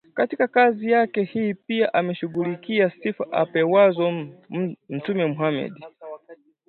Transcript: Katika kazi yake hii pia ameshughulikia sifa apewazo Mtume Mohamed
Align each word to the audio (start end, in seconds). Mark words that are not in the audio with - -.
Katika 0.13 0.47
kazi 0.47 0.91
yake 0.91 1.23
hii 1.23 1.53
pia 1.53 1.93
ameshughulikia 1.93 2.89
sifa 3.03 3.31
apewazo 3.31 4.11
Mtume 4.89 5.25
Mohamed 5.25 5.73